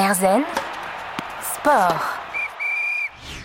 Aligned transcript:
Erzen 0.00 0.46
Sport. 1.54 2.00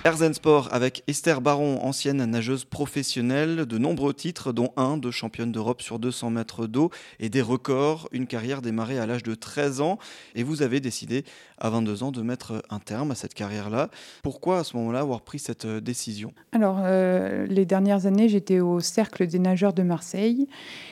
Erzen 0.05 0.35
Sport 0.35 0.69
avec 0.71 1.03
Esther 1.07 1.41
Baron, 1.41 1.79
ancienne 1.81 2.23
nageuse 2.25 2.63
professionnelle, 2.63 3.65
de 3.65 3.77
nombreux 3.79 4.13
titres, 4.13 4.53
dont 4.53 4.71
un 4.77 4.97
de 4.97 5.09
championne 5.09 5.51
d'Europe 5.51 5.81
sur 5.81 5.97
200 5.97 6.29
mètres 6.29 6.67
d'eau 6.67 6.91
et 7.19 7.29
des 7.29 7.41
records, 7.41 8.07
une 8.11 8.27
carrière 8.27 8.61
démarrée 8.61 8.99
à 8.99 9.07
l'âge 9.07 9.23
de 9.23 9.33
13 9.33 9.81
ans. 9.81 9.97
Et 10.35 10.43
vous 10.43 10.61
avez 10.61 10.79
décidé 10.79 11.25
à 11.57 11.71
22 11.71 12.03
ans 12.03 12.11
de 12.11 12.21
mettre 12.21 12.61
un 12.69 12.77
terme 12.77 13.09
à 13.09 13.15
cette 13.15 13.33
carrière-là. 13.33 13.89
Pourquoi 14.21 14.59
à 14.59 14.63
ce 14.63 14.77
moment-là 14.77 14.99
avoir 14.99 15.21
pris 15.21 15.39
cette 15.39 15.65
décision? 15.65 16.33
Alors, 16.51 16.81
euh, 16.83 17.47
les 17.47 17.65
dernières 17.65 18.05
années, 18.05 18.29
j'étais 18.29 18.59
au 18.59 18.81
Cercle 18.81 19.25
des 19.25 19.39
nageurs 19.39 19.73
de 19.73 19.81
Marseille. 19.81 20.47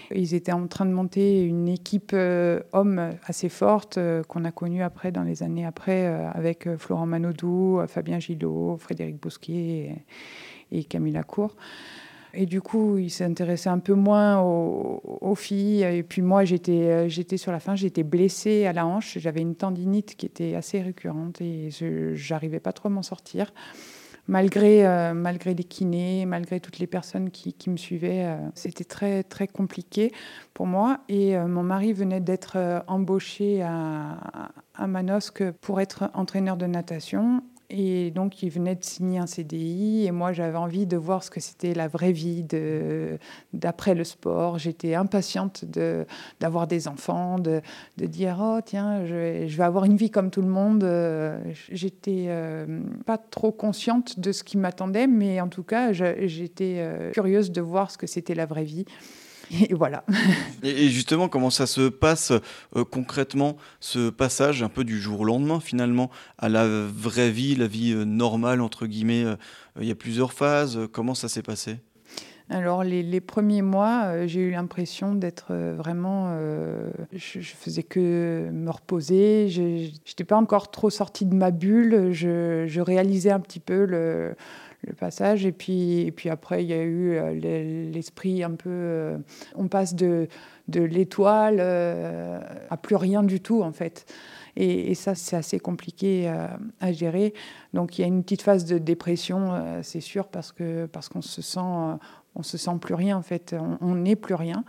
Ils 0.10 0.34
étaient 0.34 0.54
en 0.54 0.66
train 0.66 0.88
de 0.88 0.92
monter 0.92 1.44
une 1.44 1.68
équipe 1.68 2.14
euh, 2.16 2.62
homme 2.72 3.12
assez 3.28 3.50
forte 3.50 4.00
euh, 4.00 4.24
qu'on 4.24 4.44
a 4.44 4.52
connue 4.52 4.82
après, 4.82 5.12
dans 5.12 5.22
les 5.22 5.44
années 5.44 5.68
après, 5.68 6.08
avec 6.34 6.68
Florent 6.78 7.06
Manodou, 7.06 7.80
Fabien 7.88 8.18
Gillot, 8.18 8.78
Frédéric 8.78 9.03
Eric 9.04 9.22
Bousquet 9.22 10.04
et, 10.72 10.84
Camille 10.86 11.14
Lacour. 11.14 11.56
Et 12.34 12.48
du 12.48 12.62
coup, 12.62 12.98
il 12.98 13.12
s'intéressait 13.12 13.70
un 13.70 13.78
peu 13.78 13.94
moins 13.94 14.42
aux, 14.42 15.36
filles. 15.36 15.84
Et 15.84 16.02
puis 16.02 16.24
moi, 16.24 16.46
j'étais, 16.46 17.08
j'étais 17.08 17.38
sur 17.38 17.52
la 17.52 17.60
fin, 17.60 17.76
j'étais 17.76 18.02
blessée 18.02 18.66
à 18.66 18.74
la 18.74 18.88
hanche. 18.88 19.20
J'avais 19.20 19.42
une 19.42 19.54
tendinite 19.56 20.16
qui 20.16 20.26
était 20.26 20.56
assez 20.56 20.82
récurrente 20.82 21.42
et 21.42 21.70
je 21.70 22.34
n'arrivais 22.34 22.60
pas 22.60 22.74
trop 22.74 22.88
à 22.88 22.92
m'en 22.92 23.04
sortir. 23.04 23.54
Malgré, 24.28 24.88
euh, 24.88 25.14
malgré 25.14 25.54
les 25.54 25.66
kinés, 25.66 26.26
malgré 26.26 26.62
toutes 26.62 26.80
les 26.80 26.88
personnes 26.88 27.30
qui, 27.30 27.70
me 27.70 27.76
suivaient, 27.76 28.24
euh, 28.26 28.38
c'était 28.56 28.86
très, 28.86 29.22
très 29.24 29.48
compliqué 29.48 30.14
pour 30.54 30.66
moi. 30.66 31.00
Et 31.10 31.36
euh, 31.36 31.46
mon 31.48 31.64
mari 31.64 31.92
venait 31.92 32.22
d'être 32.22 32.84
embauché 32.88 33.62
à, 33.64 34.52
à 34.76 34.88
Manosque 34.88 35.44
pour 35.60 35.82
être 35.82 36.10
entraîneur 36.14 36.56
de 36.56 36.68
natation. 36.68 37.44
Et 37.76 38.12
donc, 38.12 38.44
il 38.44 38.52
venait 38.52 38.76
de 38.76 38.84
signer 38.84 39.18
un 39.18 39.26
CDI 39.26 40.06
et 40.06 40.12
moi, 40.12 40.32
j'avais 40.32 40.60
envie 40.60 40.86
de 40.86 40.96
voir 40.96 41.24
ce 41.24 41.32
que 41.32 41.40
c'était 41.40 41.74
la 41.74 41.88
vraie 41.88 42.12
vie 42.12 42.46
d'après 43.52 43.96
le 43.96 44.04
sport. 44.04 44.60
J'étais 44.60 44.94
impatiente 44.94 45.66
d'avoir 46.40 46.68
des 46.68 46.88
enfants, 46.88 47.40
de, 47.40 47.62
dire 47.98 48.38
Oh, 48.40 48.60
tiens, 48.64 49.08
je 49.08 49.16
vais, 49.16 49.64
avoir 49.64 49.86
une 49.86 49.98
vie 49.98 50.12
comme 50.12 50.30
tout 50.30 50.44
le 50.44 50.50
monde. 50.50 50.84
J'étais 51.72 52.26
euh, 52.28 52.82
pas 53.08 53.18
trop 53.18 53.52
consciente 53.52 54.20
de 54.20 54.32
ce 54.32 54.44
qui 54.44 54.58
m'attendait, 54.58 55.08
mais 55.08 55.42
en 55.42 55.48
tout 55.48 55.64
cas, 55.64 55.94
j'étais 55.94 56.76
euh, 56.78 57.12
curieuse 57.12 57.52
de 57.52 57.62
voir 57.62 57.90
ce 57.90 57.98
que 57.98 58.06
c'était 58.06 58.36
la 58.36 58.46
vraie 58.46 58.66
vie. 58.66 58.86
Et 59.70 59.74
voilà. 59.74 60.04
Et 60.64 60.90
justement, 60.90 61.28
comment 61.28 61.50
ça 61.50 61.68
se 61.68 61.90
passe 61.90 62.32
euh, 62.76 62.84
concrètement, 62.84 63.58
ce 63.80 64.10
passage 64.10 64.64
un 64.64 64.70
peu 64.70 64.84
du 64.84 65.00
jour 65.00 65.22
au 65.22 65.26
lendemain 65.26 65.60
finalement 65.60 66.10
à 66.38 66.50
la 66.50 66.68
vraie 66.68 67.32
vie, 67.32 67.56
la 67.56 67.68
vie 67.68 67.94
euh, 67.94 68.06
normale, 68.06 68.62
entre 68.62 68.88
guillemets 68.88 69.24
euh, 69.24 69.36
Il 69.80 69.88
y 69.88 69.92
a 69.92 69.96
plusieurs 69.96 70.34
phases. 70.34 70.80
Comment 70.92 71.16
ça 71.16 71.28
s'est 71.30 71.44
passé? 71.44 71.78
Alors 72.50 72.84
les, 72.84 73.22
premiers 73.22 73.62
mois, 73.62 74.28
j'ai 74.28 74.42
eu 74.42 74.52
l'impression 74.52 75.16
d'être 75.16 75.56
vraiment... 75.56 76.38
je, 77.14 77.40
je, 77.40 77.54
faisais 77.56 77.84
que 77.84 78.50
me 78.52 78.70
reposer. 78.70 79.48
Je 79.50 79.62
n'étais 79.62 80.26
pas 80.26 80.36
encore 80.36 80.70
trop 80.70 80.90
sortie 80.90 81.26
de 81.26 81.34
ma 81.34 81.52
bulle. 81.52 82.12
Je, 82.12 82.66
je 82.68 82.82
réalisais 82.82 83.32
un 83.32 83.40
petit 83.40 83.62
peu 83.62 83.86
le, 83.86 84.36
le 84.86 84.94
passage. 84.94 85.46
Et 85.46 85.52
puis, 85.52 86.02
et 86.02 86.12
puis 86.12 86.30
après, 86.30 86.64
il 86.64 86.70
y 86.70 86.74
a 86.74 86.82
eu 86.82 87.14
euh, 87.14 87.34
l'esprit 87.92 88.44
un 88.44 88.52
peu. 88.52 88.70
Euh, 88.70 89.18
on 89.56 89.68
passe 89.68 89.96
de, 89.96 90.28
de 90.68 90.82
l'étoile 90.82 91.58
euh, 91.60 92.40
à 92.70 92.78
plus 92.78 92.96
rien 92.96 93.24
du 93.24 93.40
tout, 93.40 93.62
en 93.62 93.72
fait. 93.72 94.06
Et, 94.56 94.94
ça, 94.94 95.16
c'est 95.16 95.36
assez 95.36 95.60
compliqué 95.60 96.32
à 96.80 96.92
gérer. 96.92 97.34
Donc, 97.74 97.98
il 97.98 98.02
y 98.02 98.04
a 98.04 98.08
une 98.08 98.22
petite 98.22 98.44
phase 98.44 98.66
de 98.66 98.78
dépression, 98.78 99.82
c'est 99.82 100.00
sûr, 100.00 100.28
parce 100.28 100.52
que 100.52 100.86
parce 100.86 101.10
qu'on 101.10 101.24
se 101.24 101.42
sent, 101.42 101.98
se 102.44 102.60
sent 102.60 102.78
plus 102.80 102.94
rien, 102.94 103.18
en 103.18 103.24
fait. 103.24 103.56
On 103.82 103.96
n'est 103.96 104.16
plus 104.16 104.36
rien. 104.36 104.64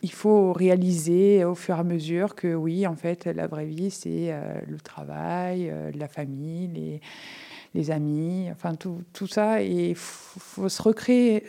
Il 0.00 0.10
faut 0.10 0.54
réaliser 0.54 1.44
au 1.44 1.54
fur 1.54 1.76
et 1.76 1.80
à 1.80 1.84
mesure 1.84 2.34
que 2.34 2.54
oui, 2.54 2.86
en 2.86 2.96
fait, 2.96 3.26
la 3.26 3.46
vraie 3.46 3.66
vie, 3.66 3.90
c'est 3.90 4.34
le 4.66 4.80
travail, 4.80 5.70
la 5.94 6.08
famille, 6.08 7.00
les 7.76 7.90
amis, 7.90 8.48
enfin 8.50 8.74
tout, 8.74 9.02
tout 9.12 9.26
ça. 9.26 9.62
Et 9.62 9.90
il 9.90 9.94
faut, 9.94 10.68
se 10.68 10.82
recréer 10.82 11.44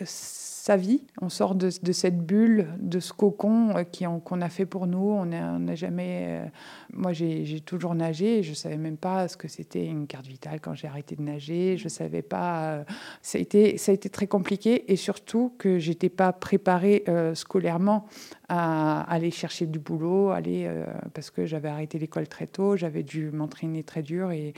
sa 0.68 0.76
vie. 0.76 1.02
On 1.22 1.30
sort 1.30 1.56
de, 1.56 1.70
cette 1.70 2.20
bulle, 2.20 2.68
de 2.80 3.00
ce 3.00 3.14
cocon 3.14 3.74
euh, 3.78 3.84
qu'on 4.20 4.42
a 4.42 4.50
fait 4.50 4.66
pour 4.66 4.86
nous. 4.86 5.00
On 5.00 5.26
n'a 5.26 5.76
jamais. 5.76 6.26
Euh, 6.28 6.46
moi, 6.92 7.14
j'ai 7.14 7.62
toujours 7.62 7.96
nagé. 7.96 8.44
Je 8.44 8.54
savais 8.54 8.76
même 8.76 8.98
pas 8.98 9.30
ce 9.30 9.38
que 9.38 9.48
c'était 9.48 9.86
une 9.86 10.08
carte 10.08 10.28
vitale 10.28 10.60
quand 10.60 10.74
j'ai 10.74 10.88
arrêté 10.88 11.16
de 11.16 11.22
nager. 11.22 11.78
Je 11.78 11.88
savais 11.88 12.22
pas. 12.22 12.72
Euh, 12.72 12.84
ça 13.22 13.38
a 13.38 13.42
été, 13.42 13.78
très 14.10 14.28
compliqué 14.28 14.92
et 14.92 14.98
surtout 14.98 15.54
que 15.58 15.80
j'étais 15.80 16.10
pas 16.10 16.34
préparée 16.34 17.04
scolairement 17.34 18.06
à 18.50 19.02
aller 19.02 19.32
chercher 19.32 19.66
du 19.66 19.80
boulot, 19.80 20.32
aller 20.32 20.70
parce 21.14 21.30
que 21.30 21.46
j'avais 21.46 21.68
arrêté 21.68 22.00
l'école 22.00 22.28
très 22.28 22.48
tôt, 22.48 22.78
j'avais 22.78 23.04
dû 23.04 23.32
m'entraîner 23.32 23.84
très 23.84 24.02
dur 24.02 24.32
et, 24.32 24.54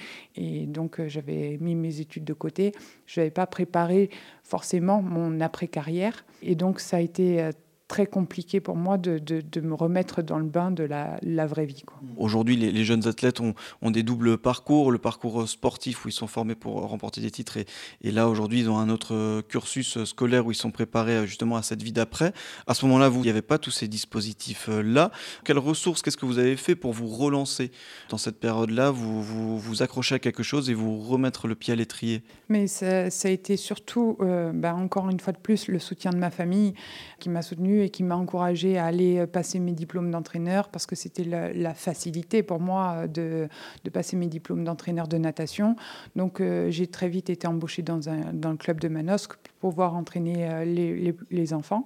donc 0.67 1.01
j'avais 1.07 1.57
mis 1.59 1.75
mes 1.75 1.99
études 1.99 2.25
de 2.25 2.33
côté. 2.33 2.73
Je 3.09 3.19
n'avais 3.19 3.31
pas 3.31 3.47
préparé 3.47 4.11
forcément 4.43 5.01
mon 5.01 5.41
après-carrière. 5.41 6.25
Et 6.43 6.53
donc 6.53 6.79
ça 6.79 6.97
a 6.97 6.99
été 6.99 7.41
euh, 7.41 7.51
très 7.89 8.05
compliqué 8.05 8.61
pour 8.61 8.77
moi 8.77 8.97
de, 8.97 9.17
de, 9.17 9.61
me 9.61 9.73
remettre 9.73 10.21
dans 10.21 10.37
le 10.37 10.45
bain 10.45 10.71
de 10.71 10.83
la, 10.83 11.19
la 11.23 11.47
vraie 11.47 11.65
vie. 11.65 11.83
Aujourd'hui, 12.17 12.55
les, 12.55 12.71
les, 12.71 12.85
jeunes 12.85 13.07
athlètes 13.07 13.41
ont, 13.41 13.55
ont, 13.81 13.91
des 13.91 14.03
doubles 14.03 14.37
parcours, 14.37 14.91
le 14.91 14.99
parcours 14.99 15.49
sportif 15.49 16.05
où 16.05 16.07
ils 16.07 16.13
sont 16.13 16.27
formés 16.27 16.55
pour 16.55 16.75
remporter 16.75 17.19
des 17.19 17.31
titres 17.31 17.57
et, 17.57 17.65
et 18.01 18.11
là 18.11 18.29
aujourd'hui 18.29 18.59
ils 18.59 18.69
ont 18.69 18.77
un 18.77 18.89
autre 18.89 19.41
cursus 19.41 20.03
scolaire 20.03 20.45
où 20.45 20.51
ils 20.51 20.55
sont 20.55 20.71
préparés 20.71 21.25
justement 21.25 21.57
à 21.57 21.63
cette 21.63 21.81
vie 21.81 21.91
d'après. 21.91 22.31
À 22.67 22.73
ce 22.75 22.85
moment-là, 22.85 23.09
vous, 23.09 23.19
il 23.21 23.23
n'y 23.23 23.29
avait 23.29 23.41
pas 23.41 23.57
tous 23.57 23.71
ces 23.71 23.87
dispositifs-là. 23.87 25.11
Quelles 25.43 25.57
ressources, 25.57 26.01
qu'est-ce 26.01 26.17
que 26.17 26.25
vous 26.25 26.37
avez 26.37 26.55
fait 26.57 26.75
pour 26.75 26.93
vous 26.93 27.07
relancer 27.07 27.71
dans 28.09 28.17
cette 28.17 28.39
période-là, 28.39 28.91
vous, 28.91 29.21
vous, 29.21 29.57
vous 29.57 29.81
accrocher 29.81 30.15
à 30.15 30.19
quelque 30.19 30.43
chose 30.43 30.69
et 30.69 30.73
vous 30.73 30.99
remettre 30.99 31.47
le 31.47 31.55
pied 31.55 31.73
à 31.73 31.75
l'étrier? 31.75 32.21
Mais 32.49 32.67
ça, 32.67 33.09
ça, 33.09 33.27
a 33.27 33.31
été 33.31 33.57
surtout, 33.57 34.17
euh, 34.21 34.51
bah, 34.53 34.75
encore 34.75 35.09
une 35.09 35.19
fois 35.19 35.33
de 35.33 35.39
plus, 35.39 35.67
le 35.67 35.79
soutien 35.79 36.11
de 36.11 36.17
ma 36.17 36.29
famille 36.29 36.73
qui 37.19 37.29
m'a 37.29 37.41
et 37.81 37.89
qui 37.89 38.03
m'a 38.03 38.15
encouragé 38.15 38.77
à 38.77 38.85
aller 38.85 39.19
euh, 39.19 39.27
passer 39.27 39.59
mes 39.59 39.71
diplômes 39.71 40.11
d'entraîneur 40.11 40.69
parce 40.69 40.85
que 40.85 40.95
c'était 40.95 41.23
la, 41.23 41.73
facilité 41.73 42.43
pour 42.43 42.59
moi 42.59 42.93
euh, 42.95 43.07
de, 43.07 43.47
de 43.83 43.89
passer 43.89 44.15
mes 44.15 44.27
diplômes 44.27 44.63
d'entraîneur 44.63 45.07
de 45.07 45.17
natation. 45.17 45.75
Donc 46.15 46.41
euh, 46.41 46.69
j'ai 46.69 46.87
très 46.87 47.09
vite 47.09 47.29
été 47.29 47.47
embauchée 47.47 47.81
dans, 47.81 48.09
un, 48.09 48.33
dans 48.33 48.51
le 48.51 48.57
club 48.57 48.79
de 48.79 48.87
Manosque 48.87 49.35
pour 49.59 49.71
pouvoir 49.71 49.95
entraîner 49.95 50.65
les, 50.65 51.15
les, 51.29 51.53
enfants. 51.53 51.85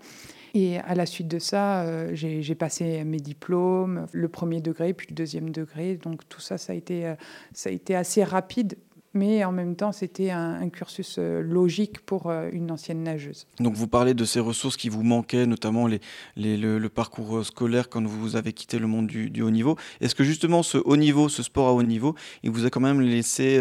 Et 0.54 0.78
à 0.78 0.94
la 0.94 1.06
suite 1.08 1.28
de 1.28 1.40
ça, 1.40 2.14
j'ai 2.14 2.56
passé 2.56 3.04
mes 3.04 3.18
diplômes, 3.18 4.06
le 4.12 4.28
premier 4.28 4.62
degré, 4.62 4.94
puis 4.94 5.08
le 5.10 5.16
deuxième 5.16 5.50
degré. 5.50 5.98
Donc 5.98 6.22
tout 6.30 6.40
ça, 6.40 6.60
ça 6.60 6.74
a 6.74 6.76
été, 6.76 7.12
ça 7.52 7.70
a 7.70 7.74
été 7.74 7.96
assez 7.96 8.24
rapide 8.24 8.76
mais 9.14 9.44
en 9.44 9.52
même 9.52 9.76
temps, 9.76 9.92
c'était 9.92 10.32
un, 10.32 10.70
cursus 10.70 11.18
euh, 11.20 11.42
logique 11.42 12.00
pour 12.00 12.30
euh, 12.30 12.50
une 12.52 12.72
ancienne 12.72 13.04
nageuse. 13.04 13.46
Donc 13.60 13.76
vous 13.76 13.88
parlez 13.88 14.14
de 14.14 14.26
ces 14.26 14.40
ressources 14.40 14.76
qui 14.76 14.90
vous 14.90 15.04
manquaient, 15.04 15.46
notamment 15.46 15.88
le, 15.88 16.88
parcours 16.88 17.38
euh, 17.38 17.44
scolaire 17.44 17.90
quand 17.90 18.04
vous 18.06 18.36
avez 18.36 18.54
quitté 18.54 18.80
le 18.80 18.88
monde 18.88 19.08
du, 19.08 19.42
haut 19.42 19.52
niveau. 19.52 19.78
Est-ce 20.02 20.16
que 20.16 20.24
justement 20.24 20.64
ce 20.64 20.78
haut 20.80 20.98
niveau, 20.98 21.30
ce 21.30 21.44
sport 21.44 21.68
à 21.68 21.74
haut 21.74 21.84
niveau, 21.84 22.16
il 22.42 22.50
vous 22.50 22.66
a 22.66 22.70
quand 22.70 22.80
même 22.80 23.02
laissé, 23.02 23.60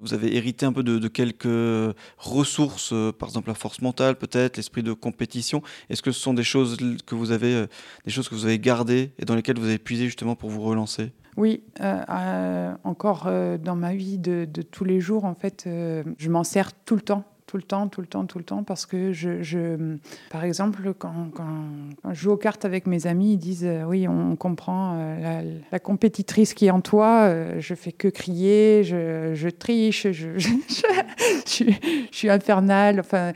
vous 0.00 0.14
avez 0.14 0.36
hérité 0.36 0.66
un 0.66 0.72
peu 0.72 0.82
de, 0.82 1.08
quelques 1.08 1.94
ressources, 2.18 2.92
par 3.18 3.28
exemple 3.28 3.48
la 3.48 3.54
force 3.54 3.80
mentale 3.80 4.16
peut-être, 4.16 4.56
l'esprit 4.56 4.82
de 4.82 4.92
compétition. 4.92 5.62
Est-ce 5.88 6.02
que 6.02 6.12
ce 6.12 6.20
sont 6.20 6.34
des 6.34 6.42
choses 6.42 6.76
que 7.06 7.14
vous 7.14 7.30
avez, 7.30 7.66
des 8.04 8.10
choses 8.10 8.28
que 8.28 8.34
vous 8.34 8.46
avez 8.46 8.58
gardées 8.58 9.12
et 9.18 9.24
dans 9.24 9.34
lesquelles 9.34 9.58
vous 9.58 9.66
avez 9.66 9.78
puisé 9.78 10.06
justement 10.06 10.36
pour 10.36 10.50
vous 10.50 10.62
relancer? 10.62 11.12
Oui, 11.36 11.62
euh, 11.80 12.00
euh, 12.08 12.72
encore 12.84 13.24
euh, 13.26 13.58
dans 13.58 13.76
ma 13.76 13.94
vie 13.94 14.18
de, 14.18 14.46
tous 14.70 14.84
les 14.84 15.00
jours, 15.00 15.24
en 15.24 15.34
fait, 15.34 15.64
je 15.66 16.28
m'en 16.28 16.44
sers 16.44 16.72
tout 16.72 16.94
le 16.94 17.02
temps 17.02 17.24
tout 17.46 17.56
le 17.56 17.64
temps, 17.64 17.88
tout 17.88 18.00
le 18.00 18.06
temps, 18.06 18.26
tout 18.26 18.38
le 18.38 18.44
temps, 18.44 18.62
parce 18.62 18.86
que 18.86 19.12
je, 19.12 19.96
par 20.30 20.44
exemple, 20.44 20.94
quand, 20.96 21.32
je 22.08 22.14
joue 22.14 22.30
aux 22.30 22.36
cartes 22.36 22.64
avec 22.64 22.86
mes 22.86 23.08
amis, 23.08 23.32
ils 23.32 23.38
disent 23.38 23.68
oui, 23.88 24.06
on 24.06 24.36
comprend 24.36 24.96
la, 25.72 25.80
compétitrice 25.80 26.54
qui 26.54 26.66
est 26.66 26.70
en 26.70 26.80
toi, 26.80 27.58
je 27.58 27.74
fais 27.74 27.90
que 27.90 28.06
crier, 28.06 28.84
je, 28.84 29.48
triche, 29.48 30.06
je, 30.12 30.38
je, 30.38 31.72
suis 32.12 32.30
infernale, 32.30 33.00
enfin, 33.00 33.32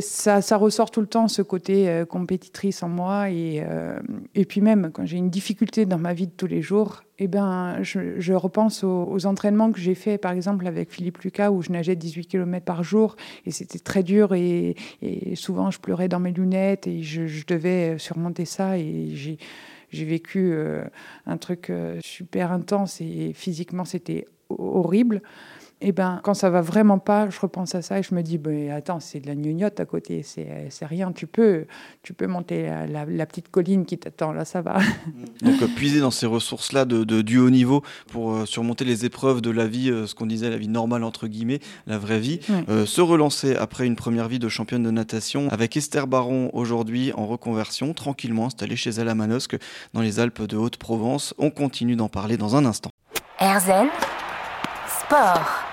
ça, 0.00 0.40
ça, 0.40 0.56
ressort 0.56 0.90
tout 0.90 1.00
le 1.00 1.06
temps, 1.06 1.28
ce 1.28 1.42
côté 1.42 1.88
euh, 1.88 2.04
compétitrice 2.04 2.82
en 2.82 2.88
moi. 2.88 3.30
Et, 3.30 3.62
euh, 3.62 4.00
et 4.34 4.44
puis 4.44 4.60
même, 4.60 4.90
quand 4.92 5.04
j'ai 5.04 5.18
une 5.18 5.30
difficulté 5.30 5.86
dans 5.86 5.98
ma 5.98 6.14
vie 6.14 6.26
de 6.26 6.32
tous 6.32 6.46
les 6.46 6.62
jours, 6.62 7.02
eh 7.22 7.28
ben, 7.28 7.82
je, 7.82 8.32
repense 8.32 8.82
aux, 8.82 9.26
entraînements 9.26 9.72
que 9.72 9.78
j'ai 9.78 9.94
fait, 9.94 10.16
par 10.16 10.32
exemple, 10.32 10.66
avec 10.66 10.90
Philippe 10.90 11.18
Lucas, 11.18 11.50
où 11.50 11.60
je 11.60 11.70
nageais 11.70 11.94
18 11.94 12.26
km 12.26 12.64
par 12.64 12.82
jour. 12.82 13.14
Et 13.44 13.50
c'était 13.50 13.78
très 13.78 14.02
dur. 14.02 14.34
Et, 14.34 14.74
souvent, 15.34 15.70
je 15.70 15.78
pleurais 15.78 16.08
dans 16.08 16.18
mes 16.18 16.32
lunettes 16.32 16.86
et 16.86 17.02
je, 17.02 17.44
devais 17.46 17.98
surmonter 17.98 18.46
ça. 18.46 18.78
Et 18.78 19.14
j'ai 19.90 20.04
vécu 20.06 20.54
un 21.26 21.36
truc 21.36 21.70
super 22.00 22.52
intense 22.52 23.02
et 23.02 23.32
physiquement 23.34 23.84
c'était 23.84 24.26
horrible 24.48 25.22
eh 25.82 25.92
ben, 25.92 26.20
quand 26.22 26.34
ça 26.34 26.50
va 26.50 26.60
vraiment 26.60 26.98
pas, 26.98 27.30
je 27.30 27.40
repense 27.40 27.74
à 27.74 27.82
ça 27.82 27.98
et 27.98 28.02
je 28.02 28.14
me 28.14 28.22
dis, 28.22 28.38
ben, 28.38 28.70
attends, 28.70 29.00
c'est 29.00 29.20
de 29.20 29.26
la 29.26 29.34
gnognotte 29.34 29.80
à 29.80 29.86
côté, 29.86 30.22
c'est 30.22 30.84
rien, 30.84 31.12
tu 31.12 31.26
peux, 31.26 31.66
tu 32.02 32.12
peux 32.12 32.26
monter 32.26 32.70
la, 32.88 33.26
petite 33.26 33.50
colline 33.50 33.86
qui 33.86 33.96
t'attend, 33.96 34.32
là, 34.32 34.44
ça 34.44 34.60
va. 34.60 34.78
Donc, 35.42 35.62
euh, 35.62 35.66
puiser 35.68 36.00
dans 36.00 36.10
ces 36.10 36.26
ressources-là 36.26 36.84
de, 36.84 37.22
du 37.22 37.38
haut 37.38 37.50
niveau 37.50 37.82
pour 38.10 38.32
euh, 38.32 38.46
surmonter 38.46 38.84
les 38.84 39.04
épreuves 39.04 39.40
de 39.40 39.50
la 39.50 39.66
vie, 39.66 39.90
euh, 39.90 40.06
ce 40.06 40.14
qu'on 40.14 40.26
disait, 40.26 40.50
la 40.50 40.56
vie 40.56 40.68
normale, 40.68 41.04
entre 41.04 41.28
guillemets, 41.28 41.60
la 41.86 41.98
vraie 41.98 42.20
vie. 42.20 42.40
se 42.68 43.00
relancer 43.00 43.56
après 43.56 43.86
une 43.86 43.96
première 43.96 44.28
vie 44.28 44.38
de 44.38 44.48
championne 44.48 44.82
de 44.82 44.90
natation 44.90 45.48
avec 45.50 45.76
Esther 45.76 46.06
Baron 46.06 46.50
aujourd'hui 46.52 47.12
en 47.14 47.26
reconversion, 47.26 47.94
tranquillement 47.94 48.46
installée 48.46 48.76
chez 48.76 48.90
elle 48.90 49.08
à 49.08 49.14
Manosque, 49.14 49.56
dans 49.94 50.00
les 50.00 50.20
Alpes 50.20 50.42
de 50.42 50.56
Haute-Provence. 50.56 51.34
On 51.38 51.50
continue 51.50 51.96
d'en 51.96 52.08
parler 52.08 52.36
dans 52.36 52.56
un 52.56 52.64
instant. 52.64 52.90
Erzen 53.40 53.88
Sport. 54.88 55.69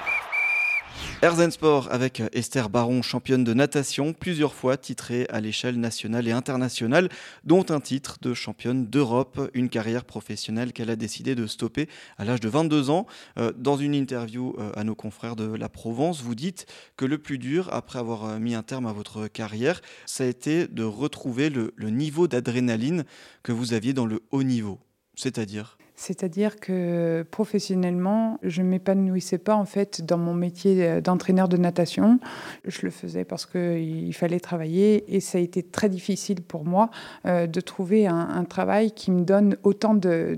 Erzen 1.23 1.49
Sport 1.49 1.87
avec 1.91 2.21
Esther 2.31 2.69
Baron, 2.69 3.01
championne 3.01 3.43
de 3.43 3.53
natation, 3.53 4.13
plusieurs 4.13 4.53
fois 4.53 4.77
titrée 4.77 5.25
à 5.29 5.41
l'échelle 5.41 5.79
nationale 5.79 6.27
et 6.27 6.31
internationale, 6.31 7.09
dont 7.43 7.65
un 7.69 7.79
titre 7.79 8.17
de 8.21 8.35
championne 8.35 8.85
d'Europe, 8.85 9.49
une 9.55 9.69
carrière 9.69 10.05
professionnelle 10.05 10.73
qu'elle 10.73 10.91
a 10.91 10.95
décidé 10.95 11.33
de 11.33 11.47
stopper 11.47 11.89
à 12.17 12.25
l'âge 12.25 12.39
de 12.39 12.49
22 12.49 12.91
ans. 12.91 13.07
Euh, 13.39 13.51
dans 13.57 13.77
une 13.77 13.95
interview 13.95 14.55
euh, 14.59 14.71
à 14.75 14.83
nos 14.83 14.93
confrères 14.95 15.35
de 15.35 15.51
la 15.51 15.69
Provence, 15.69 16.21
vous 16.21 16.35
dites 16.35 16.67
que 16.97 17.05
le 17.05 17.17
plus 17.17 17.39
dur, 17.39 17.69
après 17.73 17.97
avoir 17.97 18.25
euh, 18.25 18.39
mis 18.39 18.53
un 18.53 18.63
terme 18.63 18.85
à 18.85 18.93
votre 18.93 19.27
carrière, 19.27 19.81
ça 20.05 20.23
a 20.23 20.27
été 20.27 20.67
de 20.67 20.83
retrouver 20.83 21.49
le, 21.49 21.73
le 21.75 21.89
niveau 21.89 22.27
d'adrénaline 22.27 23.05
que 23.41 23.51
vous 23.51 23.73
aviez 23.73 23.93
dans 23.93 24.05
le 24.05 24.21
haut 24.31 24.43
niveau. 24.43 24.79
C'est-à-dire? 25.15 25.77
C'est-à-dire 25.99 26.59
que 26.59 27.25
professionnellement, 27.31 28.39
je 28.43 28.61
ne 28.61 28.67
m'épanouissais 28.67 29.39
pas 29.39 29.55
en 29.55 29.65
fait 29.65 30.05
dans 30.05 30.19
mon 30.19 30.35
métier 30.35 31.01
d'entraîneur 31.01 31.49
de 31.49 31.57
natation. 31.57 32.19
Je 32.65 32.81
le 32.83 32.91
faisais 32.91 33.25
parce 33.25 33.47
qu'il 33.47 34.13
fallait 34.13 34.39
travailler 34.39 35.15
et 35.15 35.19
ça 35.19 35.39
a 35.39 35.41
été 35.41 35.63
très 35.63 35.89
difficile 35.89 36.43
pour 36.43 36.65
moi 36.65 36.91
euh, 37.25 37.47
de 37.47 37.59
trouver 37.61 38.05
un, 38.05 38.43
travail 38.43 38.91
qui 38.91 39.09
me 39.09 39.21
donne 39.21 39.57
autant 39.63 39.95
de, 39.95 40.37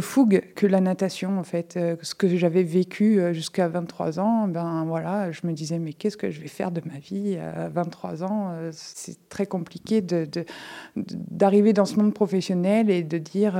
fougue 0.00 0.42
que 0.54 0.66
la 0.66 0.82
natation 0.82 1.38
en 1.38 1.42
fait. 1.42 1.78
Euh, 1.78 1.96
ce 2.02 2.14
que 2.14 2.36
j'avais 2.36 2.62
vécu 2.62 3.18
euh, 3.18 3.32
jusqu'à 3.32 3.68
23 3.68 4.20
ans, 4.20 4.46
ben 4.46 4.84
voilà, 4.84 5.32
je 5.32 5.40
me 5.46 5.52
disais 5.52 5.78
mais 5.78 5.94
qu'est-ce 5.94 6.18
que 6.18 6.30
je 6.30 6.38
vais 6.38 6.48
faire 6.48 6.70
de 6.70 6.82
ma 6.84 6.98
vie 6.98 7.38
à 7.38 7.70
23 7.70 8.24
ans 8.24 8.52
C'est 8.72 9.28
très 9.30 9.46
compliqué 9.46 10.04
d'arriver 10.94 11.72
dans 11.72 11.86
ce 11.86 11.96
monde 11.96 12.12
professionnel 12.12 12.90
et 12.90 13.02
de 13.02 13.16
dire 13.16 13.56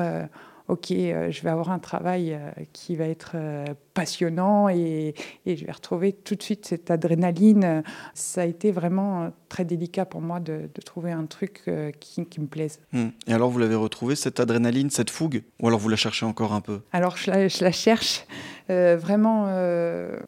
ok, 0.69 0.91
euh, 0.91 1.31
je 1.31 1.43
vais 1.43 1.51
avoir 1.51 1.71
un 1.71 1.79
travail 1.79 2.35
euh, 2.35 2.51
qui 2.73 2.97
va 2.97 3.05
être 3.07 3.33
euh, 3.35 3.65
passionnant 3.97 4.69
et, 4.69 5.15
je 5.47 5.65
vais 5.65 5.73
retrouver 5.73 6.13
tout 6.13 6.35
de 6.35 6.43
suite 6.43 6.67
cette 6.67 6.91
adrénaline. 6.91 7.83
Ça 8.15 8.43
a 8.43 8.45
été 8.45 8.71
vraiment 8.71 9.33
très 9.49 9.65
délicat 9.65 10.05
pour 10.05 10.21
moi 10.21 10.39
de, 10.39 10.69
trouver 10.85 11.13
un 11.13 11.25
truc 11.25 11.63
qui, 11.99 12.41
me 12.41 12.47
plaise. 12.47 12.79
Hmm. 12.93 13.09
Et 13.27 13.33
alors, 13.33 13.51
vous 13.51 13.59
l'avez 13.59 13.75
retrouvé, 13.75 14.15
cette 14.15 14.39
adrénaline, 14.39 14.91
cette 14.91 15.11
fougue 15.11 15.43
Ou 15.61 15.69
alors 15.69 15.81
vous 15.81 15.89
la 15.89 15.97
cherchez 15.97 16.27
encore 16.27 16.53
un 16.53 16.61
peu? 16.61 16.81
Alors, 16.93 17.17
je 17.17 17.65
la, 17.65 17.73
cherche. 17.73 18.27
vraiment, 18.69 19.49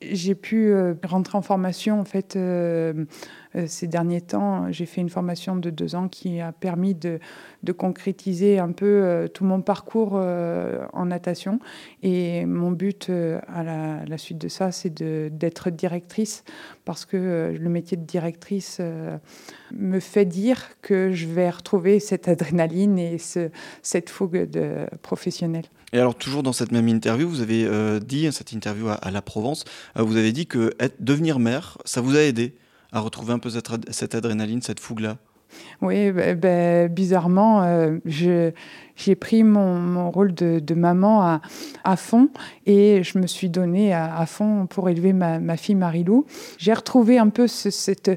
j'ai 0.01 0.35
pu 0.35 0.75
rentrer 1.05 1.37
en 1.37 1.43
formation, 1.43 2.01
en 2.01 2.05
fait 2.05 2.37
euh, 3.57 3.65
ces 3.67 3.87
derniers 3.87 4.21
temps, 4.21 4.71
j'ai 4.71 4.87
fait 4.87 5.01
une 5.01 5.09
formation 5.09 5.57
de 5.57 5.71
deux 5.71 5.95
ans 5.95 6.09
qui 6.09 6.41
a 6.41 6.53
permis 6.53 6.95
de, 6.95 7.19
concrétiser 7.77 8.59
un 8.59 8.73
peu 8.73 8.87
euh, 8.87 9.29
tout 9.29 9.45
mon 9.45 9.61
parcours 9.61 10.13
euh, 10.15 10.87
en 10.93 11.07
natation. 11.07 11.61
Et 12.03 12.47
mon 12.47 12.71
but 12.71 13.11
la, 13.63 14.19
suite 14.19 14.39
de 14.39 14.49
ça, 14.49 14.73
c'est 14.73 14.93
d'être 14.93 15.71
directrice 15.71 16.45
parce 16.85 17.05
que 17.05 17.55
le 17.59 17.69
métier 17.69 17.97
de 17.97 18.05
directrice 18.05 18.81
me 19.73 20.01
fait 20.01 20.25
dire 20.25 20.63
que 20.83 21.13
je 21.13 21.27
vais 21.27 21.51
retrouver 21.51 22.01
cette 22.01 22.29
adrénaline 22.29 22.99
et 22.99 23.19
cette 23.83 24.11
fougue 24.11 24.51
de 24.51 24.87
professionnelle. 25.03 25.67
Et 25.93 25.99
alors, 25.99 26.15
toujours 26.15 26.43
dans 26.43 26.53
cette 26.53 26.73
même 26.73 26.89
interview, 26.89 27.29
vous 27.29 27.41
avez 27.41 27.69
dit, 28.01 28.31
cette 28.33 28.53
interview 28.53 28.89
à, 28.89 29.11
la 29.11 29.23
Provence, 29.23 29.65
vous 29.97 30.17
avez 30.17 30.33
dit 30.33 30.47
que 30.47 30.75
devenir 31.01 31.39
mère, 31.39 31.79
ça 31.85 32.01
vous 32.01 32.17
a 32.17 32.21
aidé 32.21 32.55
à 32.93 33.01
retrouver 33.01 33.33
un 33.33 33.39
peu 33.39 33.51
cette, 33.51 34.15
adrénaline, 34.15 34.63
cette 34.63 34.81
fougue-là? 34.81 35.19
Oui, 35.83 36.11
bah, 36.13 36.35
bah, 36.35 36.89
bizarrement, 36.89 37.63
euh, 37.63 37.99
j'ai 38.05 39.15
pris 39.15 39.45
mon, 39.45 40.11
rôle 40.11 40.35
de, 40.35 40.75
maman 40.75 41.41
à, 41.85 41.97
fond 41.97 42.29
et 42.67 43.03
je 43.03 43.19
me 43.19 43.27
suis 43.27 43.49
donnée 43.49 43.95
à, 43.95 44.25
fond 44.27 44.67
pour 44.67 44.89
élever 44.89 45.13
ma, 45.13 45.39
ma 45.39 45.57
fille 45.57 45.75
Marilou. 45.75 46.27
J'ai 46.59 46.73
retrouvé 46.73 47.19
un 47.19 47.29
peu 47.29 47.47
cette 47.47 48.11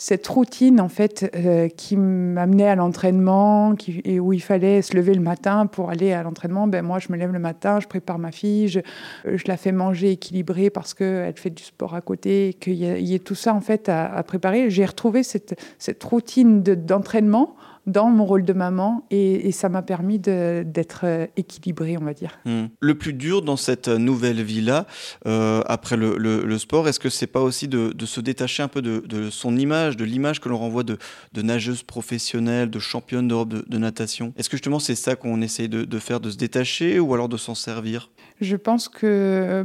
cette 0.00 0.28
routine 0.28 0.80
en 0.80 0.88
fait 0.88 1.28
euh, 1.34 1.68
qui 1.68 1.96
m'amenait 1.96 2.68
à 2.68 2.76
l'entraînement 2.76 3.74
et 4.04 4.20
où 4.20 4.32
il 4.32 4.40
fallait 4.40 4.80
se 4.80 4.96
lever 4.96 5.12
le 5.12 5.20
matin 5.20 5.66
pour 5.66 5.90
aller 5.90 6.12
à 6.12 6.22
l'entraînement 6.22 6.68
ben 6.68 6.84
moi 6.84 7.00
je 7.00 7.08
me 7.10 7.16
lève 7.16 7.32
le 7.32 7.40
matin 7.40 7.80
je 7.80 7.88
prépare 7.88 8.20
ma 8.20 8.30
fille 8.30 8.68
je, 8.68 8.78
je 9.24 9.44
la 9.48 9.56
fais 9.56 9.72
manger 9.72 10.12
équilibré 10.12 10.70
parce 10.70 10.94
qu'elle 10.94 11.36
fait 11.36 11.50
du 11.50 11.64
sport 11.64 11.96
à 11.96 12.00
côté 12.00 12.56
qu'il 12.60 12.74
y, 12.74 13.14
ait 13.14 13.18
tout 13.18 13.34
ça 13.34 13.52
en 13.54 13.60
fait 13.60 13.88
à, 13.88 14.22
préparer. 14.22 14.70
J'ai 14.70 14.84
retrouvé 14.84 15.22
cette 15.24 16.04
routine 16.04 16.62
d'entraînement 16.62 17.56
dans 17.88 18.10
mon 18.10 18.24
rôle 18.24 18.44
de 18.44 18.52
maman 18.52 19.06
et, 19.10 19.50
ça 19.52 19.68
m'a 19.68 19.82
permis 19.82 20.18
d'être 20.18 21.00
euh, 21.04 21.26
équilibrée, 21.36 21.96
on 21.98 22.04
va 22.04 22.12
dire. 22.12 22.38
Hmm. 22.44 22.66
Le 22.80 22.94
plus 22.96 23.14
dur 23.14 23.42
dans 23.42 23.56
cette 23.56 23.88
nouvelle 23.88 24.42
vie-là, 24.42 24.86
euh, 25.26 25.62
après 25.66 25.96
le, 25.96 26.58
sport, 26.58 26.86
est-ce 26.86 27.00
que 27.00 27.08
c'est 27.08 27.26
pas 27.26 27.40
aussi 27.40 27.66
de, 27.66 27.92
se 28.04 28.20
détacher 28.20 28.62
un 28.62 28.68
peu 28.68 28.82
de, 28.82 29.30
son 29.30 29.56
image, 29.56 29.96
de 29.96 30.04
l'image 30.04 30.40
que 30.40 30.48
l'on 30.48 30.58
renvoie 30.58 30.84
de, 30.84 30.98
nageuse 31.34 31.82
professionnelle, 31.82 32.70
de 32.70 32.78
championne 32.78 33.26
d'Europe 33.26 33.48
de, 33.48 33.78
natation? 33.78 34.32
Est-ce 34.36 34.48
que 34.48 34.56
justement 34.56 34.78
c'est 34.78 34.94
ça 34.94 35.16
qu'on 35.16 35.40
essaye 35.40 35.68
de, 35.68 35.98
faire, 35.98 36.20
de 36.20 36.30
se 36.30 36.36
détacher 36.36 37.00
ou 37.00 37.14
alors 37.14 37.28
de 37.28 37.36
s'en 37.36 37.54
servir? 37.54 38.10
Je 38.40 38.56
pense 38.56 38.88
qu'il 38.88 39.08
euh, 39.08 39.64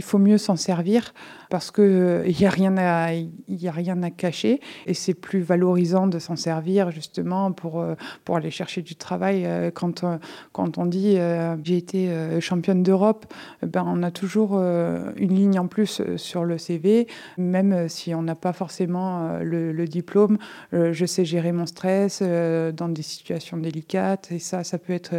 faut 0.00 0.18
mieux 0.18 0.38
s'en 0.38 0.56
servir 0.56 1.12
parce 1.50 1.70
qu'il 1.70 2.34
n'y 2.38 2.46
a, 2.46 2.50
rien 2.50 2.76
à, 2.76 3.08
a 3.08 3.70
rien 3.70 4.02
à 4.02 4.10
cacher 4.10 4.60
et 4.86 4.94
c'est 4.94 5.14
plus 5.14 5.40
valorisant 5.40 6.06
de 6.06 6.18
s'en 6.18 6.36
servir 6.36 6.90
justement 6.90 7.52
pour, 7.52 7.80
euh, 7.80 7.94
pour 8.24 8.36
aller 8.36 8.50
chercher 8.50 8.82
du 8.82 8.96
travail. 8.96 9.44
Euh, 9.46 9.70
quand, 9.70 10.04
euh, 10.04 10.18
quand 10.52 10.78
on 10.78 10.86
dit 10.86 11.16
j'ai 11.64 11.76
été 11.76 12.10
championne 12.40 12.82
d'Europe, 12.82 13.32
ben, 13.62 13.84
on 13.86 14.02
a 14.02 14.10
toujours 14.10 14.58
une 14.58 15.34
ligne 15.34 15.58
en 15.58 15.66
plus 15.66 16.02
sur 16.16 16.44
le 16.44 16.58
CV, 16.58 17.06
même 17.36 17.88
si 17.88 18.14
on 18.14 18.22
n'a 18.22 18.34
pas 18.34 18.52
forcément 18.52 19.38
le, 19.40 19.84
diplôme. 19.86 20.38
je 20.72 21.06
sais 21.06 21.24
gérer 21.24 21.52
mon 21.52 21.66
stress 21.66 22.22
dans 22.22 22.88
des 22.88 23.02
situations 23.02 23.56
délicates 23.56 24.30
et 24.30 24.38
ça, 24.38 24.64
ça 24.64 24.78
peut 24.78 24.92
être 24.92 25.14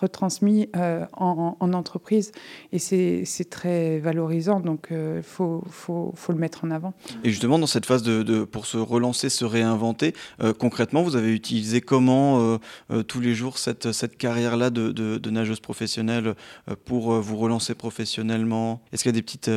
retransmis 0.00 0.68
en, 1.16 1.56
entreprise 1.60 2.32
et 2.72 2.78
c'est 2.78 3.50
très 3.50 3.98
valorisant. 3.98 4.60
Donc 4.60 4.88
il 4.90 5.22
faut, 5.22 5.62
faut, 5.70 6.12
faut, 6.14 6.32
le 6.32 6.38
mettre 6.38 6.64
en 6.64 6.70
avant. 6.70 6.94
Et 7.24 7.30
justement, 7.30 7.58
dans 7.58 7.66
cette 7.66 7.86
phase 7.86 8.02
de, 8.02 8.44
pour 8.44 8.66
se 8.66 8.76
relancer, 8.76 9.28
se 9.28 9.44
réinventer, 9.44 10.14
concrètement, 10.58 11.02
vous 11.02 11.16
avez 11.16 11.32
utilisé 11.34 11.80
comment 11.80 12.40
euh, 12.40 12.58
euh, 12.90 13.02
tous 13.02 13.20
les 13.20 13.34
jours 13.34 13.58
cette, 13.58 13.92
cette 13.92 14.16
carrière-là 14.16 14.70
de, 14.70 15.30
nageuse 15.30 15.60
professionnelle 15.60 16.34
euh, 16.68 16.74
pour 16.84 17.12
vous 17.20 17.36
relancer 17.36 17.74
professionnellement? 17.74 18.80
Est-ce 18.92 19.02
qu'il 19.02 19.10
y 19.10 19.16
a 19.16 19.18
des 19.18 19.22
petites 19.22 19.50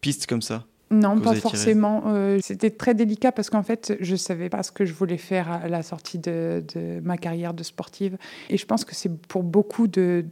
pistes 0.00 0.26
comme 0.26 0.42
ça 0.42 0.64
non, 0.90 1.18
pas 1.20 1.34
forcément. 1.36 2.04
C'était 2.42 2.68
très 2.68 2.92
délicat 2.92 3.32
parce 3.32 3.48
qu'en 3.48 3.62
fait, 3.62 3.96
je 4.00 4.12
ne 4.12 4.16
savais 4.18 4.50
pas 4.50 4.62
ce 4.62 4.70
que 4.70 4.84
je 4.84 4.92
voulais 4.92 5.16
faire 5.16 5.50
à 5.50 5.66
la 5.66 5.82
sortie 5.82 6.18
de, 6.18 6.62
de 6.74 7.00
ma 7.00 7.16
carrière 7.16 7.54
de 7.54 7.62
sportive. 7.62 8.18
Et 8.50 8.58
je 8.58 8.66
pense 8.66 8.84
que 8.84 8.94
c'est 8.94 9.08
pour 9.22 9.42
beaucoup 9.42 9.86
de, 9.86 10.26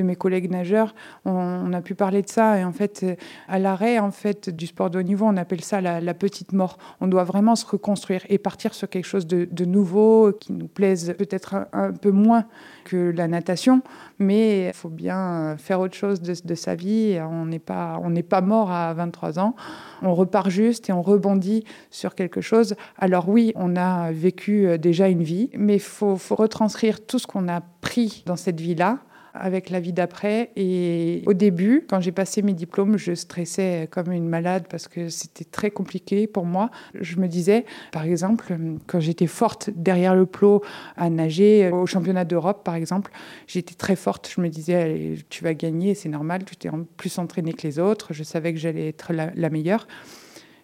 de 0.00 0.06
mes 0.06 0.16
collègues 0.16 0.50
nageurs, 0.50 0.94
on, 1.24 1.72
a 1.72 1.80
pu 1.80 1.94
parler 1.94 2.22
de 2.22 2.28
ça. 2.28 2.58
Et 2.58 2.64
en 2.64 2.72
fait, 2.72 3.06
à 3.48 3.58
l'arrêt 3.58 3.98
en 3.98 4.10
fait, 4.10 4.50
du 4.50 4.66
sport 4.66 4.90
de 4.90 4.98
haut 4.98 5.02
niveau, 5.02 5.26
on 5.26 5.36
appelle 5.36 5.62
ça 5.62 5.80
la, 5.80 6.14
petite 6.14 6.52
mort. 6.52 6.76
On 7.00 7.06
doit 7.06 7.24
vraiment 7.24 7.56
se 7.56 7.64
reconstruire 7.64 8.22
et 8.28 8.38
partir 8.38 8.74
sur 8.74 8.88
quelque 8.88 9.06
chose 9.06 9.26
de, 9.26 9.64
nouveau 9.64 10.32
qui 10.32 10.52
nous 10.52 10.66
plaise 10.66 11.14
peut-être 11.16 11.66
un, 11.72 11.92
peu 11.92 12.10
moins 12.10 12.44
que 12.84 12.96
la 13.10 13.28
natation, 13.28 13.82
mais 14.18 14.68
il 14.68 14.72
faut 14.72 14.88
bien 14.88 15.56
faire 15.58 15.80
autre 15.80 15.94
chose 15.94 16.20
de, 16.20 16.54
sa 16.54 16.74
vie. 16.74 17.18
On 17.22 17.46
n'est 17.46 17.58
pas, 17.58 18.00
pas 18.28 18.40
mort 18.40 18.70
à 18.70 18.92
23 18.94 19.38
ans. 19.38 19.54
On 20.02 20.14
repart 20.14 20.50
juste 20.50 20.90
et 20.90 20.92
on 20.92 21.02
rebondit 21.02 21.64
sur 21.90 22.14
quelque 22.14 22.40
chose. 22.40 22.74
Alors 22.98 23.28
oui, 23.28 23.52
on 23.54 23.76
a 23.76 24.10
vécu 24.12 24.78
déjà 24.78 25.08
une 25.08 25.22
vie, 25.22 25.50
mais 25.56 25.74
il 25.74 25.80
faut, 25.80 26.16
faut 26.16 26.34
retranscrire 26.34 27.06
tout 27.06 27.18
ce 27.18 27.26
qu'on 27.26 27.48
a 27.48 27.60
pris 27.80 28.22
dans 28.26 28.36
cette 28.36 28.60
vie-là 28.60 28.98
avec 29.34 29.70
la 29.70 29.80
vie 29.80 29.92
d'après. 29.92 30.50
Et 30.56 31.22
au 31.26 31.32
début, 31.32 31.86
quand 31.88 32.00
j'ai 32.00 32.12
passé 32.12 32.42
mes 32.42 32.52
diplômes, 32.52 32.96
je 32.96 33.14
stressais 33.14 33.88
comme 33.90 34.12
une 34.12 34.28
malade 34.28 34.66
parce 34.68 34.88
que 34.88 35.08
c'était 35.08 35.44
très 35.44 35.70
compliqué 35.70 36.26
pour 36.26 36.44
moi. 36.44 36.70
Je 36.94 37.16
me 37.16 37.28
disais, 37.28 37.64
par 37.92 38.04
exemple, 38.04 38.56
quand 38.86 39.00
j'étais 39.00 39.26
forte 39.26 39.70
derrière 39.70 40.14
le 40.14 40.26
plot 40.26 40.62
à 40.96 41.10
nager 41.10 41.70
au 41.70 41.86
championnat 41.86 42.24
d'Europe, 42.24 42.64
par 42.64 42.74
exemple, 42.74 43.12
j'étais 43.46 43.74
très 43.74 43.96
forte. 43.96 44.30
Je 44.34 44.40
me 44.40 44.48
disais, 44.48 45.16
tu 45.28 45.44
vas 45.44 45.54
gagner, 45.54 45.94
c'est 45.94 46.08
normal, 46.08 46.44
tu 46.44 46.56
t'es 46.56 46.70
plus 46.96 47.18
entraînée 47.18 47.52
que 47.52 47.66
les 47.66 47.78
autres. 47.78 48.12
Je 48.12 48.22
savais 48.22 48.52
que 48.52 48.58
j'allais 48.58 48.88
être 48.88 49.12
la, 49.12 49.30
la 49.34 49.50
meilleure. 49.50 49.86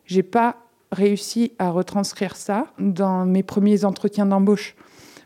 J'ai 0.06 0.22
pas 0.22 0.56
réussi 0.92 1.52
à 1.58 1.70
retranscrire 1.70 2.36
ça 2.36 2.72
dans 2.78 3.26
mes 3.26 3.42
premiers 3.42 3.84
entretiens 3.84 4.26
d'embauche 4.26 4.76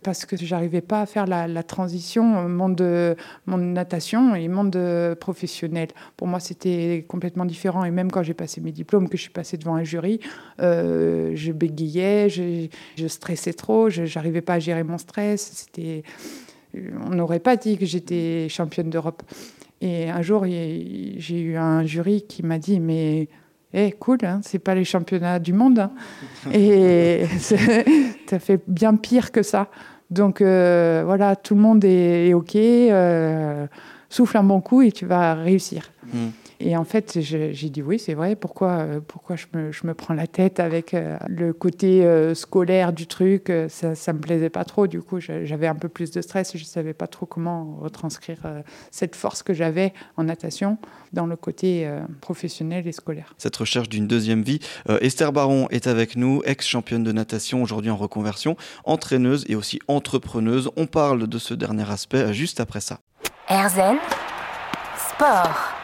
parce 0.02 0.24
que 0.24 0.36
j'arrivais 0.36 0.80
pas 0.80 1.02
à 1.02 1.06
faire 1.06 1.26
la, 1.26 1.62
transition 1.62 2.48
monde, 2.48 3.16
monde 3.46 3.62
natation 3.62 4.34
et 4.34 4.48
monde 4.48 4.78
professionnel. 5.20 5.88
Pour 6.16 6.26
moi, 6.26 6.40
c'était 6.40 7.04
complètement 7.08 7.44
différent. 7.44 7.84
Et 7.84 7.90
même 7.90 8.10
quand 8.10 8.22
j'ai 8.22 8.34
passé 8.34 8.60
mes 8.60 8.72
diplômes, 8.72 9.08
que 9.08 9.16
je 9.16 9.22
suis 9.22 9.30
passée 9.30 9.56
devant 9.56 9.74
un 9.74 9.84
jury, 9.84 10.20
euh, 10.60 11.32
je 11.34 11.52
bégayais, 11.52 12.28
je, 12.28 13.06
stressais 13.06 13.52
trop, 13.52 13.90
je 13.90 14.02
n'arrivais 14.14 14.40
pas 14.40 14.54
à 14.54 14.58
gérer 14.58 14.84
mon 14.84 14.98
stress. 14.98 15.50
C'était, 15.54 16.02
on 16.74 17.10
n'aurait 17.10 17.40
pas 17.40 17.56
dit 17.56 17.76
que 17.76 17.86
j'étais 17.86 18.48
championne 18.48 18.90
d'Europe. 18.90 19.22
Et 19.80 20.10
un 20.10 20.22
jour, 20.22 20.44
j'ai 20.44 21.40
eu 21.40 21.56
un 21.56 21.84
jury 21.84 22.22
qui 22.22 22.42
m'a 22.42 22.58
dit, 22.58 22.80
mais 22.80 23.28
eh, 23.72 23.92
cool, 23.92 24.18
hein, 24.22 24.40
c'est 24.42 24.58
pas 24.58 24.74
les 24.74 24.84
championnats 24.84 25.38
du 25.38 25.52
monde. 25.52 25.78
Hein. 25.78 25.92
Et 26.52 27.24
ça 28.30 28.38
fait 28.38 28.62
bien 28.66 28.96
pire 28.96 29.32
que 29.32 29.42
ça. 29.42 29.68
Donc 30.10 30.40
euh, 30.40 31.02
voilà, 31.04 31.36
tout 31.36 31.54
le 31.54 31.60
monde 31.60 31.84
est, 31.84 32.32
OK. 32.34 32.56
Euh, 32.56 33.66
souffle 34.08 34.36
un 34.36 34.42
bon 34.42 34.60
coup 34.60 34.82
et 34.82 34.92
tu 34.92 35.06
vas 35.06 35.34
réussir. 35.34 35.90
Mmh. 36.06 36.28
Et 36.62 36.76
en 36.76 36.84
fait, 36.84 37.20
j'ai 37.20 37.70
dit 37.70 37.80
oui, 37.82 37.98
c'est 37.98 38.12
vrai. 38.12 38.36
Pourquoi, 38.36 38.70
euh, 38.70 39.00
pourquoi 39.00 39.36
je 39.36 39.46
me, 39.54 39.72
je, 39.72 39.86
me, 39.86 39.94
prends 39.94 40.12
la 40.12 40.26
tête 40.26 40.60
avec 40.60 40.92
euh, 40.92 41.16
le 41.26 41.54
côté 41.54 42.04
euh, 42.04 42.34
scolaire 42.34 42.92
du 42.92 43.06
truc 43.06 43.50
Ça 43.68 43.88
ne 43.88 44.12
me 44.12 44.20
plaisait 44.20 44.50
pas 44.50 44.64
trop. 44.64 44.86
Du 44.86 45.00
coup, 45.00 45.20
j'avais 45.20 45.66
un 45.66 45.74
peu 45.74 45.88
plus 45.88 46.10
de 46.10 46.20
stress. 46.20 46.52
Je 46.54 46.62
ne 46.62 46.68
savais 46.68 46.92
pas 46.92 47.06
trop 47.06 47.24
comment 47.24 47.78
retranscrire 47.80 48.38
cette 48.90 49.16
force 49.16 49.42
que 49.42 49.54
j'avais 49.54 49.94
en 50.18 50.24
natation 50.24 50.76
dans 51.14 51.26
le 51.26 51.36
côté 51.36 51.90
professionnel 52.20 52.86
et 52.86 52.92
scolaire. 52.92 53.34
Cette 53.38 53.56
recherche 53.56 53.88
d'une 53.88 54.06
deuxième 54.06 54.42
vie. 54.42 54.60
Esther 55.00 55.32
Baron 55.32 55.66
est 55.70 55.86
avec 55.86 56.16
nous, 56.16 56.42
ex-championne 56.44 57.02
de 57.02 57.12
natation, 57.12 57.62
aujourd'hui 57.62 57.90
en 57.90 57.96
reconversion, 57.96 58.56
entraîneuse 58.84 59.46
et 59.48 59.56
aussi 59.56 59.78
entrepreneuse. 59.88 60.70
On 60.76 60.86
parle 60.86 61.26
de 61.26 61.38
ce 61.38 61.54
dernier 61.54 61.90
aspect 61.90 62.34
juste 62.34 62.60
après 62.60 62.80
ça. 62.80 63.00
Erzen 63.48 63.96
Sport. 64.96 65.79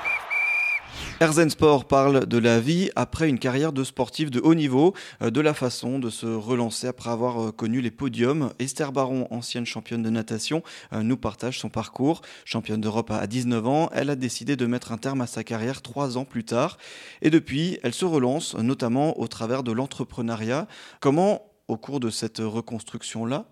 Erzen 1.18 1.48
Sport 1.48 1.86
parle 1.86 2.26
de 2.26 2.36
la 2.36 2.60
vie 2.60 2.90
après 2.94 3.26
une 3.30 3.38
carrière 3.38 3.72
de 3.72 3.84
sportif 3.84 4.30
de 4.30 4.38
haut 4.38 4.54
niveau, 4.54 4.92
euh, 5.22 5.30
de 5.30 5.40
la 5.40 5.54
façon 5.54 5.98
de 5.98 6.10
se 6.10 6.26
relancer 6.26 6.88
après 6.88 7.08
avoir 7.08 7.40
euh, 7.40 7.52
connu 7.52 7.80
les 7.80 7.90
podiums. 7.90 8.50
Esther 8.58 8.92
Baron, 8.92 9.26
ancienne 9.30 9.64
championne 9.64 10.02
de 10.02 10.10
natation, 10.10 10.62
euh, 10.92 11.02
nous 11.02 11.16
partage 11.16 11.58
son 11.58 11.70
parcours. 11.70 12.20
Championne 12.44 12.82
d'Europe 12.82 13.10
à 13.10 13.26
19 13.26 13.66
ans, 13.66 13.88
elle 13.94 14.10
a 14.10 14.14
décidé 14.14 14.56
de 14.56 14.66
mettre 14.66 14.92
un 14.92 14.98
terme 14.98 15.22
à 15.22 15.26
sa 15.26 15.42
carrière 15.42 15.80
trois 15.80 16.18
ans 16.18 16.26
plus 16.26 16.44
tard. 16.44 16.76
Et 17.22 17.30
depuis, 17.30 17.78
elle 17.82 17.94
se 17.94 18.04
relance, 18.04 18.54
notamment 18.54 19.18
au 19.18 19.26
travers 19.26 19.62
de 19.62 19.72
l'entrepreneuriat. 19.72 20.66
Comment 21.00 21.50
au 21.66 21.78
cours 21.78 21.98
de 21.98 22.10
cette 22.10 22.38
reconstruction-là, 22.38 23.46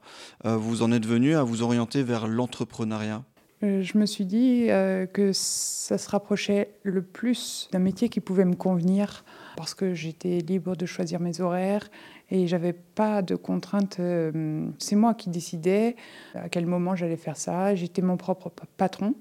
vous 0.45 0.83
en 0.83 0.93
êtes 0.93 1.05
venu 1.05 1.35
à 1.35 1.43
vous 1.43 1.63
orienter 1.63 2.05
vers 2.05 2.29
l'entrepreneuriat? 2.29 3.25
Je 3.65 3.99
me 3.99 4.07
suis 4.07 4.27
dit 4.27 4.67
euh, 4.69 5.07
que 5.07 5.33
ça 5.33 5.97
se 5.99 6.09
rapprochait 6.11 6.71
le 6.83 7.03
plus 7.03 7.69
d'un 7.73 7.79
métier 7.79 8.09
qui 8.09 8.21
pouvait 8.21 8.45
me 8.45 8.55
convenir 8.55 9.25
parce 9.57 9.75
que 9.75 9.95
j'étais 9.95 10.39
libre 10.39 10.77
de 10.77 10.87
choisir 10.87 11.21
mes 11.21 11.41
horaires 11.41 11.89
et 12.31 12.47
j'avais 12.47 12.73
pas 12.73 13.23
de 13.23 13.37
contraintes. 13.37 13.99
Euh, 14.01 14.67
c'est 14.79 14.97
moi 14.97 15.15
qui 15.15 15.31
décidais 15.31 15.97
à 16.35 16.49
quel 16.49 16.67
moment 16.67 16.95
j'allais 16.95 17.17
faire 17.17 17.37
ça. 17.37 17.75
J'étais 17.75 18.03
mon 18.03 18.17
propre 18.17 18.53
patron 18.77 19.15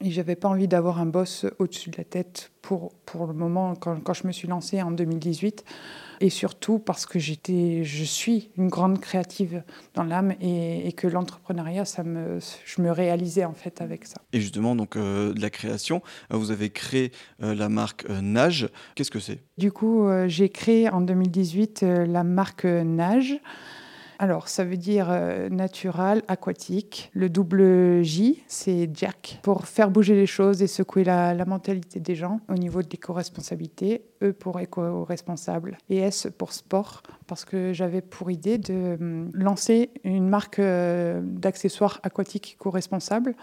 et 0.00 0.10
j'avais 0.10 0.36
pas 0.36 0.48
envie 0.48 0.68
d'avoir 0.68 1.00
un 1.00 1.06
boss 1.06 1.46
au-dessus 1.58 1.90
de 1.90 1.96
la 1.98 2.04
tête 2.04 2.52
pour, 2.62 2.92
pour 3.04 3.26
le 3.26 3.34
moment 3.34 3.74
quand, 3.74 4.00
quand 4.00 4.14
je 4.14 4.26
me 4.26 4.32
suis 4.32 4.48
lancée 4.48 4.82
en 4.82 4.90
2018 4.90 5.64
et 6.20 6.30
surtout 6.30 6.78
parce 6.78 7.06
que 7.06 7.18
j'étais, 7.18 7.84
je 7.84 8.04
suis 8.04 8.50
une 8.56 8.68
grande 8.68 9.00
créative 9.00 9.62
dans 9.94 10.04
l'âme 10.04 10.34
et, 10.40 10.92
que 10.96 11.06
l'entrepreneuriat, 11.06 11.84
ça 11.84 12.02
me, 12.04 12.38
je 12.64 12.80
me 12.80 12.90
réalisais 12.90 13.44
en 13.44 13.52
fait 13.52 13.80
avec 13.80 14.06
ça. 14.06 14.16
Et 14.32 14.40
justement, 14.40 14.74
donc 14.74 14.96
euh, 14.96 15.34
de 15.34 15.40
la 15.40 15.50
création, 15.50 16.02
euh, 16.32 16.36
vous 16.36 16.50
avez 16.50 16.70
créé 16.70 17.12
euh, 17.42 17.54
la 17.54 17.68
marque 17.68 18.08
Nage. 18.08 18.68
Qu'est-ce 18.94 19.10
que 19.10 19.20
c'est? 19.20 19.40
Du 19.58 19.72
coup, 19.72 20.08
j'ai 20.26 20.48
créé 20.48 20.88
en 20.88 21.00
2018 21.00 21.82
la 21.82 22.24
marque 22.24 22.64
Nage. 22.64 23.40
Alors, 24.18 24.48
ça 24.48 24.64
veut 24.64 24.76
dire 24.76 25.08
euh, 25.10 25.48
natural, 25.50 26.22
aquatique. 26.26 27.10
Le 27.12 27.28
double 27.28 28.02
J, 28.02 28.42
c'est 28.46 28.88
Jack, 28.94 29.40
pour 29.42 29.66
faire 29.66 29.90
bouger 29.90 30.14
les 30.14 30.26
choses 30.26 30.62
et 30.62 30.66
secouer 30.66 31.04
la, 31.04 31.44
mentalité 31.44 32.00
des 32.00 32.14
gens 32.14 32.40
au 32.48 32.54
niveau 32.54 32.82
de 32.82 32.88
l'éco-responsabilité. 32.90 34.02
E 34.22 34.32
pour 34.32 34.58
éco-responsable 34.58 35.76
et 35.90 35.98
S 35.98 36.28
pour 36.38 36.54
sport, 36.54 37.02
parce 37.26 37.44
que 37.44 37.74
j'avais 37.74 38.00
pour 38.00 38.30
idée 38.30 38.56
de 38.56 38.96
hum, 38.98 39.30
lancer 39.34 39.90
une 40.04 40.28
marque 40.28 40.58
euh, 40.58 41.20
d'accessoires 41.22 42.00
aquatiques 42.02 42.56
éco-responsables 42.58 43.34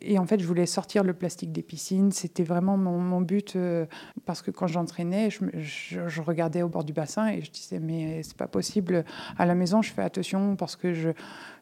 et 0.00 0.18
en 0.18 0.26
fait, 0.26 0.40
je 0.40 0.46
voulais 0.46 0.66
sortir 0.66 1.02
le 1.02 1.12
plastique 1.12 1.52
des 1.52 1.62
piscines. 1.62 2.12
C'était 2.12 2.44
vraiment 2.44 2.76
mon, 2.76 3.20
but 3.20 3.56
euh, 3.56 3.86
parce 4.26 4.42
que 4.42 4.50
quand 4.50 4.66
j'entraînais, 4.66 5.28
je, 5.30 6.20
regardais 6.20 6.62
au 6.62 6.68
bord 6.68 6.84
du 6.84 6.92
bassin 6.92 7.28
et 7.28 7.42
je 7.42 7.50
disais 7.50 7.80
mais 7.80 8.22
c'est 8.22 8.36
pas 8.36 8.46
possible. 8.46 9.04
À 9.36 9.46
la 9.46 9.54
maison, 9.54 9.82
je 9.82 9.92
fais 9.92 10.02
attention 10.02 10.56
parce 10.56 10.76
que 10.76 10.92
je, 10.92 11.10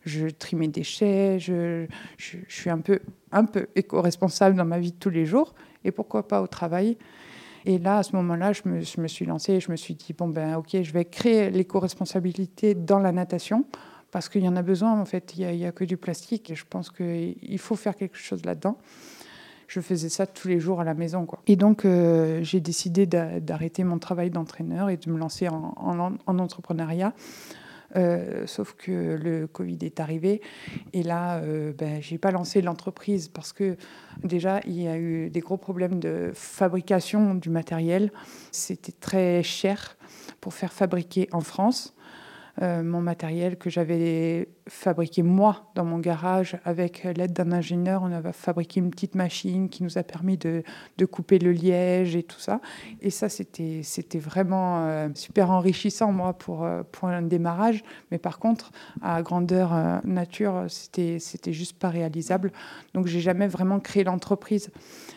je 0.04 0.28
trie 0.28 0.56
mes 0.56 0.68
déchets. 0.68 1.38
Je, 1.38 1.86
suis 2.48 2.70
un 2.70 2.78
peu, 2.78 3.00
un 3.32 3.44
peu 3.44 3.68
éco-responsable 3.74 4.56
dans 4.56 4.66
ma 4.66 4.78
vie 4.78 4.92
de 4.92 4.98
tous 4.98 5.10
les 5.10 5.24
jours. 5.24 5.54
Et 5.84 5.90
pourquoi 5.90 6.28
pas 6.28 6.42
au 6.42 6.46
travail 6.46 6.96
et 7.68 7.78
là, 7.78 7.98
à 7.98 8.02
ce 8.04 8.14
moment-là, 8.14 8.52
je 8.52 8.62
me, 8.66 8.80
je 8.80 9.00
me, 9.00 9.08
suis 9.08 9.26
lancée 9.26 9.54
et 9.54 9.60
je 9.60 9.72
me 9.72 9.76
suis 9.76 9.94
dit, 9.94 10.12
bon, 10.12 10.28
ben 10.28 10.54
ok, 10.54 10.80
je 10.82 10.92
vais 10.92 11.04
créer 11.04 11.50
l'éco-responsabilité 11.50 12.76
dans 12.76 13.00
la 13.00 13.10
natation 13.10 13.64
parce 14.10 14.28
qu'il 14.28 14.42
y 14.42 14.48
en 14.48 14.56
a 14.56 14.62
besoin 14.62 14.98
en 14.98 15.04
fait. 15.04 15.34
Il 15.36 15.46
n'y 15.46 15.66
a, 15.66 15.72
que 15.72 15.84
du 15.84 15.96
plastique 15.96 16.50
et 16.50 16.54
je 16.54 16.64
pense 16.68 16.90
qu'il 16.90 17.58
faut 17.58 17.76
faire 17.76 17.96
quelque 17.96 18.18
chose 18.18 18.44
là-dedans. 18.44 18.78
Je 19.68 19.80
faisais 19.80 20.08
ça 20.08 20.26
tous 20.26 20.48
les 20.48 20.60
jours 20.60 20.80
à 20.80 20.84
la 20.84 20.94
maison. 20.94 21.26
Quoi. 21.26 21.40
Et 21.48 21.56
donc, 21.56 21.84
euh, 21.84 22.40
j'ai 22.42 22.60
décidé 22.60 23.04
d'arrêter 23.04 23.82
mon 23.82 23.98
travail 23.98 24.30
d'entraîneur 24.30 24.90
et 24.90 24.96
de 24.96 25.10
me 25.10 25.18
lancer 25.18 25.48
en, 25.48 25.74
en, 26.26 26.38
entrepreneuriat. 26.38 27.12
Euh, 27.94 28.46
sauf 28.46 28.74
que 28.74 29.16
le 29.16 29.46
Covid 29.46 29.78
est 29.82 30.00
arrivé 30.00 30.42
et 30.92 31.04
là, 31.04 31.38
euh, 31.38 31.72
ben, 31.72 32.02
j'ai 32.02 32.18
pas 32.18 32.32
lancé 32.32 32.60
l'entreprise 32.60 33.28
parce 33.28 33.52
que 33.52 33.76
déjà 34.24 34.60
il 34.66 34.82
y 34.82 34.88
a 34.88 34.98
eu 34.98 35.30
des 35.30 35.38
gros 35.38 35.56
problèmes 35.56 36.00
de 36.00 36.32
fabrication 36.34 37.34
du 37.34 37.48
matériel. 37.48 38.10
C'était 38.50 38.92
très 38.92 39.42
cher 39.44 39.96
pour 40.40 40.52
faire 40.52 40.72
fabriquer 40.72 41.28
en 41.32 41.40
France. 41.40 41.95
Euh, 42.62 42.82
mon 42.82 43.00
matériel 43.02 43.58
que 43.58 43.68
j'avais 43.70 44.48
fabriqué 44.68 45.22
moi 45.22 45.70
dans 45.74 45.84
mon 45.84 45.98
garage 45.98 46.58
avec 46.64 47.04
l'aide 47.04 47.32
d'un 47.32 47.52
ingénieur. 47.52 48.02
On 48.02 48.12
avait 48.12 48.32
fabriqué 48.32 48.80
une 48.80 48.90
petite 48.90 49.14
machine 49.14 49.68
qui 49.68 49.84
nous 49.84 49.96
a 49.96 50.02
permis 50.02 50.36
de, 50.36 50.62
de 50.98 51.04
couper 51.04 51.38
le 51.38 51.52
liège 51.52 52.16
et 52.16 52.24
tout 52.24 52.40
ça. 52.40 52.60
Et 53.00 53.10
ça, 53.10 53.28
c'était, 53.28 53.82
vraiment 54.18 54.86
euh, 54.86 55.08
super 55.14 55.50
enrichissant, 55.50 56.10
moi, 56.10 56.32
pour, 56.32 56.64
euh, 56.64 56.82
pour 56.90 57.08
un 57.08 57.22
démarrage. 57.22 57.84
Mais 58.10 58.18
par 58.18 58.38
contre, 58.38 58.72
à 59.02 59.22
grandeur 59.22 59.72
nature, 60.04 60.64
c'était, 60.68 61.18
juste 61.52 61.78
pas 61.78 61.88
réalisable. 61.88 62.52
Donc, 62.94 63.06
j'ai 63.06 63.20
jamais 63.20 63.46
vraiment 63.46 63.78
créé 63.78 64.02
l'entreprise. 64.02 64.70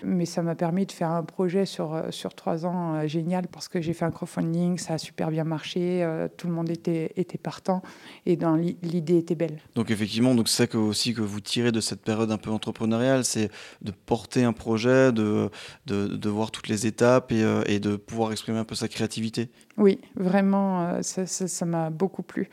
Mais 0.03 0.25
ça 0.25 0.43
m'a 0.43 0.55
permis 0.55 0.85
de 0.85 0.91
faire 0.91 1.11
un 1.11 1.23
projet 1.23 1.65
sur, 1.65 2.03
sur 2.11 2.35
trois 2.35 2.65
ans 2.65 3.07
génial 3.07 3.47
parce 3.47 3.67
que 3.67 3.81
j'ai 3.81 3.93
fait 3.93 4.05
un 4.05 4.11
crowdfunding, 4.11 4.77
ça 4.77 4.93
a 4.93 4.97
super 4.97 5.29
bien 5.31 5.43
marché, 5.43 6.07
tout 6.37 6.47
le 6.47 6.53
monde 6.53 6.69
était, 6.69 7.11
était 7.15 7.37
partant 7.37 7.81
et 8.25 8.37
l'idée 8.81 9.17
était 9.17 9.35
donc 9.75 9.91
effectivement, 9.91 10.35
donc 10.35 10.49
c'est 10.49 10.57
ça 10.57 10.67
que, 10.67 10.77
aussi 10.77 11.13
que 11.13 11.21
vous 11.21 11.39
tirez 11.39 11.71
de 11.71 11.81
cette 11.81 12.01
période 12.01 12.31
un 12.31 12.37
peu 12.37 12.49
entrepreneuriale, 12.49 13.25
c'est 13.25 13.49
de 13.81 13.91
porter 13.91 14.43
un 14.43 14.53
projet, 14.53 15.11
de, 15.11 15.49
de, 15.85 16.29
voir 16.29 16.51
toutes 16.51 16.67
les 16.67 16.85
étapes 16.87 17.31
et, 17.31 17.43
euh, 17.43 17.63
et, 17.65 17.79
de 17.79 17.95
pouvoir 17.95 18.31
exprimer 18.31 18.59
un 18.59 18.65
peu 18.65 18.75
sa 18.75 18.87
créativité. 18.87 19.49
Oui, 19.77 19.99
vraiment, 20.15 20.83
euh, 20.83 21.01
ça 21.01 21.65
m'a 21.65 21.89
beaucoup 21.89 22.23
plu. 22.23 22.49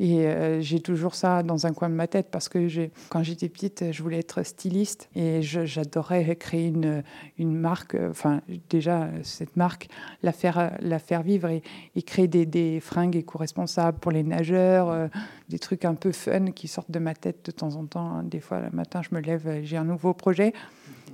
Et 0.00 0.26
euh, 0.26 0.60
j'ai 0.60 0.80
toujours 0.80 1.14
ça 1.14 1.42
dans 1.42 1.66
un 1.66 1.72
coin 1.72 1.88
de 1.88 1.94
ma 1.94 2.06
tête 2.06 2.28
parce 2.30 2.48
que 2.48 2.68
quand 3.08 3.22
j'étais 3.22 3.48
petite, 3.48 3.90
je 3.90 4.02
voulais 4.02 4.18
être 4.18 4.44
styliste 4.44 5.08
et 5.14 5.42
j'adorais 5.42 6.36
créer 6.36 6.68
une, 6.68 7.02
une 7.38 7.54
marque, 7.54 7.96
enfin 8.08 8.40
déjà 8.70 9.08
cette 9.22 9.56
marque, 9.56 9.88
la 10.22 10.32
faire, 10.32 10.76
la 10.80 10.98
faire 10.98 11.22
vivre 11.22 11.48
et, 11.48 11.62
créer 12.02 12.28
des, 12.28 12.46
des 12.46 12.80
fringues 12.80 13.16
éco-responsables 13.16 13.98
pour 13.98 14.12
les 14.12 14.22
nageurs, 14.22 14.88
euh, 14.90 15.08
des 15.48 15.58
trucs 15.58 15.84
un 15.84 15.94
peu 15.94 16.12
fun 16.12 16.52
qui 16.52 16.68
sortent 16.68 16.90
de 16.90 16.98
ma 16.98 17.14
tête 17.14 17.44
de 17.44 17.50
temps 17.50 17.74
en 17.74 17.84
temps. 17.84 18.22
Des 18.22 18.40
fois, 18.40 18.60
le 18.60 18.70
matin, 18.70 19.02
je 19.02 19.14
me 19.14 19.20
lève, 19.20 19.60
j'ai 19.62 19.76
un 19.76 19.84
nouveau 19.84 20.14
projet. 20.14 20.52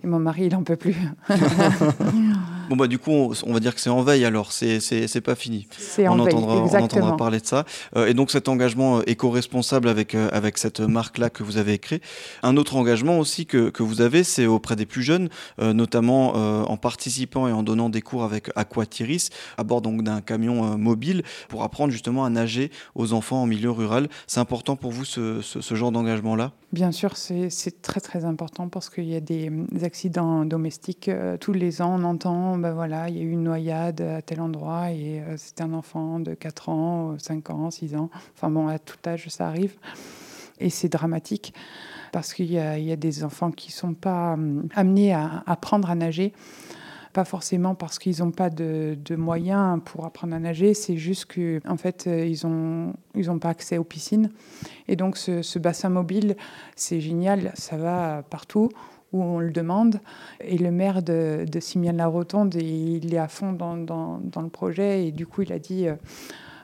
Et 0.03 0.07
mon 0.07 0.19
mari, 0.19 0.47
il 0.47 0.53
n'en 0.53 0.63
peut 0.63 0.77
plus. 0.77 0.97
bon, 2.69 2.77
bah, 2.77 2.87
du 2.87 2.99
coup, 2.99 3.11
on, 3.11 3.53
va 3.53 3.61
dire 3.61 3.75
que 3.75 3.81
c'est 3.81 3.91
en 3.91 4.03
veille 4.03 4.25
alors, 4.25 4.53
c'est 4.53 5.21
pas 5.21 5.35
fini. 5.35 5.67
C'est 5.77 6.09
en 6.09 6.19
entendra, 6.19 6.67
veille, 6.67 6.81
on 6.81 6.85
entendra 6.85 7.17
parler 7.17 7.41
de 7.41 7.47
ça. 7.47 7.65
Euh, 7.97 8.07
et 8.07 8.15
donc, 8.15 8.31
cet 8.31 8.49
engagement 8.49 8.99
euh, 8.99 9.03
éco-responsable 9.07 9.89
avec, 9.89 10.15
euh, 10.15 10.29
avec 10.33 10.59
cette 10.59 10.81
marque-là 10.81 11.31
que 11.31 11.43
vous 11.43 11.57
avez 11.57 11.79
créée. 11.79 12.01
Un 12.43 12.57
autre 12.57 12.77
engagement 12.77 13.19
aussi 13.19 13.47
que, 13.47 13.71
que 13.71 13.83
vous 13.83 14.01
avez, 14.01 14.25
c'est 14.25 14.47
auprès 14.47 14.77
des 14.77 14.87
plus 14.87 15.03
jeunes, 15.03 15.29
notamment 15.61 16.35
en 16.35 16.77
participant 16.77 17.49
et 17.49 17.53
en 17.53 17.63
donnant 17.63 17.89
des 17.89 18.03
cours 18.03 18.25
avec 18.25 18.51
Aquatiris, 18.57 19.31
à 19.59 19.65
bord 19.65 19.83
donc 19.83 20.03
d'un 20.03 20.21
camion 20.21 20.77
mobile, 20.79 21.23
pour 21.49 21.63
apprendre 21.63 21.93
justement 21.93 22.25
à 22.25 22.31
nager 22.31 22.71
aux 22.95 23.13
enfants 23.13 23.43
en 23.43 23.47
milieu 23.47 23.71
rural. 23.71 24.09
C'est 24.27 24.41
important 24.41 24.77
pour 24.77 24.91
vous 24.91 25.05
ce, 25.05 25.41
ce, 25.43 25.75
genre 25.75 25.93
d'engagement-là? 25.93 26.53
Bien 26.73 26.93
sûr, 26.93 27.17
c'est 27.17 27.83
très 27.83 28.01
très 28.01 28.25
important 28.25 28.69
parce 28.69 28.91
qu'il 28.91 29.05
y 29.05 29.17
a 29.17 29.21
des, 29.21 29.51
accidents 29.83 30.45
domestiques. 30.45 31.11
Tous 31.41 31.53
les 31.53 31.83
ans, 31.83 31.97
on 32.01 32.05
entend, 32.05 32.54
ben 32.59 32.73
voilà, 32.73 33.09
il 33.09 33.17
y 33.17 33.21
a 33.21 33.23
eu 33.23 33.31
une 33.31 33.45
noyade 33.45 34.01
à 34.01 34.23
tel 34.23 34.41
endroit 34.41 34.91
et 34.91 35.21
euh, 35.21 35.37
c'était 35.37 35.63
un 35.63 35.73
enfant 35.73 36.21
de 36.21 36.35
4 36.35 36.69
ans, 36.69 37.19
5 37.19 37.51
ans, 37.51 37.71
6 37.71 37.97
ans. 37.97 38.11
Enfin 38.35 38.51
bon, 38.51 38.69
à 38.69 38.79
tout 38.79 38.99
âge, 39.07 39.29
ça 39.29 39.49
arrive. 39.49 39.77
Et 40.61 40.71
c'est 40.71 40.89
dramatique 40.89 41.55
parce 42.13 42.33
qu'il 42.33 42.51
y, 42.53 42.59
a 42.59 42.97
des 42.97 43.25
enfants 43.25 43.51
qui 43.51 43.71
ne 43.71 43.73
sont 43.73 43.95
pas 43.95 44.35
hum, 44.35 44.69
amenés 44.75 45.13
à 45.13 45.43
apprendre 45.47 45.91
à 45.91 45.95
nager 45.95 46.33
pas 47.13 47.25
forcément 47.25 47.77
parce 47.77 48.01
qu'ils 48.01 48.19
n'ont 48.25 48.33
pas 48.33 48.51
de, 48.51 48.97
moyens 49.17 49.81
pour 49.85 50.05
apprendre 50.05 50.35
à 50.35 50.41
nager, 50.41 50.75
c'est 50.75 50.97
juste 50.97 51.33
qu'en 51.33 51.73
en 51.73 51.77
fait, 51.77 52.09
euh, 52.09 52.27
ils 52.27 52.45
n'ont 52.45 52.93
ils 53.15 53.31
ont 53.31 53.39
pas 53.39 53.51
accès 53.51 53.79
aux 53.79 53.85
piscines. 53.85 54.31
Et 54.89 54.97
donc, 54.97 55.17
ce 55.17 55.59
bassin 55.61 55.91
mobile, 55.91 56.37
c'est 56.75 57.01
génial, 57.01 57.53
ça 57.55 57.77
va 57.77 58.25
partout 58.29 58.69
où 59.15 59.23
on 59.23 59.39
le 59.39 59.53
demande. 59.53 60.01
Et 60.41 60.59
le 60.59 60.71
maire 60.71 61.03
de, 61.03 61.47
de 61.51 61.61
Simian-la-Rotonde, 61.61 62.57
il 62.57 63.15
est 63.15 63.19
à 63.19 63.29
fond 63.29 63.53
dans, 63.53 64.21
le 64.43 64.49
projet. 64.49 65.07
Et 65.07 65.13
du 65.13 65.27
coup, 65.27 65.43
il 65.43 65.53
a 65.53 65.59
dit, 65.59 65.87
euh, 65.87 65.95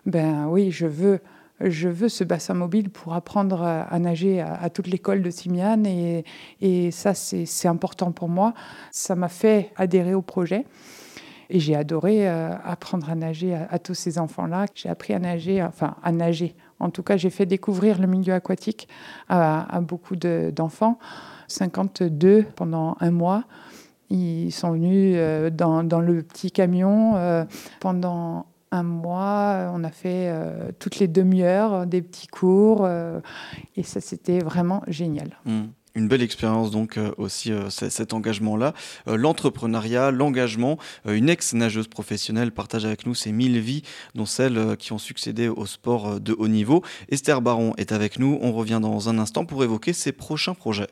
ben 0.04 0.48
oui, 0.48 0.70
je 0.70 0.86
veux 0.86 1.20
je 1.62 1.90
veux 1.90 2.08
ce 2.08 2.24
bassin 2.24 2.54
mobile 2.54 2.88
pour 2.88 3.12
apprendre 3.12 3.62
à, 3.62 3.98
nager 3.98 4.40
à, 4.40 4.70
toute 4.70 4.86
l'école 4.86 5.20
de 5.20 5.28
Simiane 5.28 5.84
et, 5.86 6.90
ça 6.90 7.12
c'est 7.12 7.68
important 7.68 8.12
pour 8.12 8.30
moi. 8.30 8.54
Ça 8.90 9.14
m'a 9.14 9.28
fait 9.28 9.70
adhérer 9.76 10.14
au 10.14 10.22
projet. 10.22 10.64
Et 11.50 11.60
j'ai 11.60 11.76
adoré 11.76 12.26
euh, 12.26 12.50
apprendre 12.64 13.10
à 13.10 13.14
nager 13.14 13.54
à, 13.54 13.78
tous 13.78 13.92
ces 13.92 14.18
enfants-là. 14.18 14.64
J'ai 14.74 14.88
appris 14.88 15.12
à 15.12 15.18
nager, 15.18 15.62
enfin 15.62 15.96
à 16.02 16.12
nager. 16.12 16.54
En 16.80 16.90
tout 16.90 17.02
cas, 17.02 17.16
j'ai 17.16 17.30
fait 17.30 17.46
découvrir 17.46 18.00
le 18.00 18.06
milieu 18.06 18.34
aquatique 18.34 18.88
à, 19.28 19.80
beaucoup 19.80 20.16
d'enfants. 20.16 20.98
52 21.48 22.46
pendant 22.56 22.96
un 23.00 23.10
mois. 23.10 23.44
Ils 24.08 24.50
sont 24.50 24.72
venus 24.72 25.14
euh, 25.16 25.50
dans, 25.50 25.82
le 25.82 26.22
petit 26.22 26.50
camion 26.50 27.16
euh, 27.16 27.44
pendant 27.80 28.46
un 28.72 28.82
mois. 28.82 29.70
On 29.74 29.84
a 29.84 29.90
fait 29.90 30.28
euh, 30.28 30.70
toutes 30.78 30.98
les 30.98 31.08
demi-heures 31.08 31.86
des 31.86 32.02
petits 32.02 32.26
cours 32.26 32.88
et 33.76 33.82
ça, 33.82 34.00
c'était 34.00 34.38
vraiment 34.40 34.82
génial. 34.88 35.38
Mmh. 35.44 35.62
Une 35.94 36.08
belle 36.08 36.22
expérience 36.22 36.70
donc 36.70 36.98
aussi 37.16 37.52
cet 37.68 38.12
engagement-là. 38.12 38.74
L'entrepreneuriat, 39.06 40.10
l'engagement. 40.10 40.78
une 41.04 41.28
ex-nageuse 41.28 41.88
professionnelle 41.88 42.52
partage 42.52 42.84
avec 42.84 43.06
nous 43.06 43.14
ces 43.14 43.32
mille 43.32 43.58
vies, 43.58 43.82
dont 44.14 44.26
celles 44.26 44.76
qui 44.76 44.92
ont 44.92 44.98
succédé 44.98 45.48
au 45.48 45.66
sport 45.66 46.20
de 46.20 46.34
haut 46.38 46.48
niveau. 46.48 46.82
Esther 47.08 47.42
Baron 47.42 47.74
est 47.76 47.92
avec 47.92 48.18
nous. 48.18 48.38
On 48.40 48.52
revient 48.52 48.78
dans 48.80 49.08
un 49.08 49.18
instant 49.18 49.44
pour 49.44 49.64
évoquer 49.64 49.92
ses 49.92 50.12
prochains 50.12 50.54
projets. 50.54 50.88